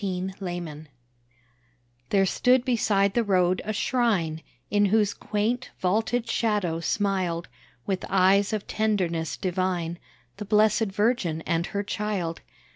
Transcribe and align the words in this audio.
THE 0.01 0.33
PRAYER 0.39 0.87
There 2.09 2.25
stood 2.25 2.65
beside 2.65 3.13
the 3.13 3.23
road 3.23 3.61
a 3.63 3.71
shrine, 3.71 4.41
In 4.71 4.85
whose 4.85 5.13
quaint, 5.13 5.69
vaulted 5.79 6.27
shadow 6.27 6.79
smiled 6.79 7.47
With 7.85 8.03
eyes 8.09 8.51
of 8.51 8.65
tenderness 8.65 9.37
divine, 9.37 9.99
The 10.37 10.45
Blessed 10.45 10.85
Virgin 10.85 11.41
and 11.41 11.67
Her 11.67 11.83
Child. 11.83 12.41